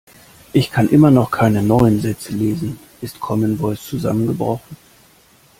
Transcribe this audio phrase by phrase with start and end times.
[0.51, 2.79] Ich kann immer noch keine neuen Sätze lesen.
[3.01, 4.75] Ist Commen Voice zusammengebrochen?